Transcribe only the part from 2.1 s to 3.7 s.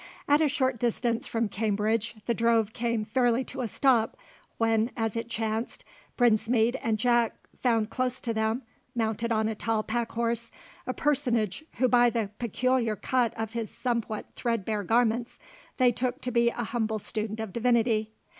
the drove came fairly to a